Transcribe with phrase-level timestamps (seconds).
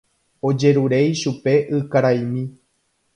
[0.51, 2.43] Ojerure ichupe ykaraimi.